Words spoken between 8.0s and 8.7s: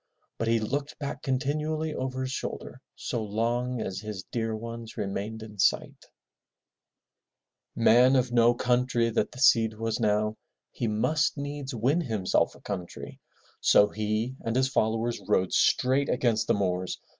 Man of no